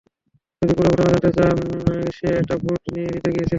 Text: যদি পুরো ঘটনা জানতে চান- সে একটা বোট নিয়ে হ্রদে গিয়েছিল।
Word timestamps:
যদি 0.61 0.73
পুরো 0.77 0.89
ঘটনা 0.91 1.07
জানতে 1.11 1.29
চান- 1.37 1.55
সে 2.17 2.27
একটা 2.39 2.55
বোট 2.63 2.81
নিয়ে 2.93 3.07
হ্রদে 3.07 3.29
গিয়েছিল। 3.29 3.49